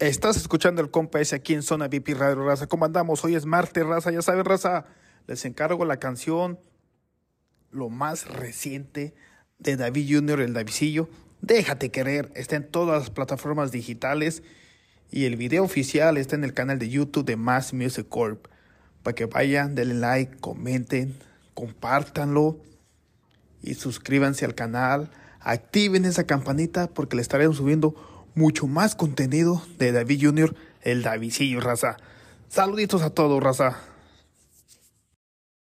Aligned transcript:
Estás 0.00 0.36
escuchando 0.36 0.82
el 0.82 0.90
compa 0.90 1.20
ese 1.20 1.36
aquí 1.36 1.54
en 1.54 1.62
Zona 1.62 1.86
VIP 1.86 2.18
Radio 2.18 2.44
Raza. 2.44 2.66
¿Cómo 2.66 2.84
andamos? 2.84 3.24
Hoy 3.24 3.36
es 3.36 3.46
martes, 3.46 3.86
Raza. 3.86 4.10
Ya 4.10 4.22
saben, 4.22 4.44
Raza. 4.44 4.86
Les 5.28 5.44
encargo 5.44 5.84
la 5.84 5.98
canción, 5.98 6.58
lo 7.70 7.90
más 7.90 8.26
reciente 8.26 9.14
de 9.60 9.76
David 9.76 10.16
Junior, 10.16 10.40
el 10.40 10.52
Davidillo. 10.52 11.08
Déjate 11.42 11.92
querer. 11.92 12.32
Está 12.34 12.56
en 12.56 12.68
todas 12.68 13.02
las 13.02 13.10
plataformas 13.10 13.70
digitales. 13.70 14.42
Y 15.12 15.26
el 15.26 15.36
video 15.36 15.62
oficial 15.62 16.16
está 16.16 16.34
en 16.34 16.42
el 16.42 16.54
canal 16.54 16.80
de 16.80 16.88
YouTube 16.88 17.24
de 17.24 17.36
Mass 17.36 17.72
Music 17.72 18.08
Corp. 18.08 18.48
Para 19.04 19.14
que 19.14 19.26
vayan, 19.26 19.76
denle 19.76 19.94
like, 19.94 20.38
comenten, 20.38 21.16
compártanlo 21.54 22.58
y 23.62 23.74
suscríbanse 23.74 24.44
al 24.44 24.56
canal. 24.56 25.12
Activen 25.38 26.04
esa 26.04 26.24
campanita 26.24 26.88
porque 26.88 27.14
le 27.14 27.22
estaremos 27.22 27.58
subiendo 27.58 27.94
mucho 28.34 28.66
más 28.66 28.94
contenido 28.94 29.62
de 29.78 29.92
David 29.92 30.26
Junior, 30.26 30.54
el 30.82 31.02
Davidillo, 31.02 31.60
raza. 31.60 31.96
Saluditos 32.48 33.02
a 33.02 33.10
todos, 33.10 33.42
raza. 33.42 33.93